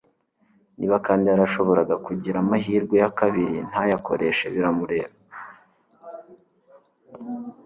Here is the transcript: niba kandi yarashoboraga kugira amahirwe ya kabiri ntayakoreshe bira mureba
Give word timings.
niba 0.77 0.95
kandi 1.05 1.25
yarashoboraga 1.31 1.95
kugira 2.05 2.37
amahirwe 2.43 2.95
ya 3.03 3.09
kabiri 3.19 3.57
ntayakoreshe 3.69 4.45
bira 4.53 4.69
mureba 4.77 5.15